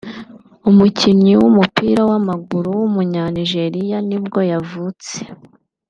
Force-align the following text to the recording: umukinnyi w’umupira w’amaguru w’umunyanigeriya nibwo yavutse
umukinnyi 0.69 1.33
w’umupira 1.41 2.01
w’amaguru 2.09 2.69
w’umunyanigeriya 2.79 3.97
nibwo 4.09 4.39
yavutse 4.51 5.15